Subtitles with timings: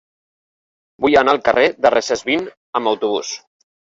[1.03, 2.47] Vull anar al carrer de Recesvint
[2.81, 3.35] amb autobús.